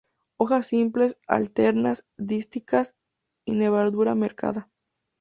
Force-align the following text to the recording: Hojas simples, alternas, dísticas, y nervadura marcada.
Hojas 0.37 0.65
simples, 0.65 1.19
alternas, 1.27 2.07
dísticas, 2.17 2.95
y 3.45 3.51
nervadura 3.51 4.15
marcada. 4.15 4.67